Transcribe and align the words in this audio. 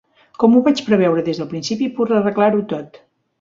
Com 0.43 0.55
ho 0.55 0.61
vaig 0.67 0.81
preveure 0.87 1.25
des 1.27 1.41
del 1.41 1.49
principi, 1.51 1.91
puc 2.01 2.15
arreglar-ho 2.17 2.65
tot. 2.73 3.01